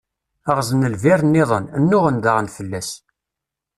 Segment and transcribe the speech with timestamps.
[0.57, 2.89] Ɣzen lbir-nniḍen, nnuɣen daɣen fell-as.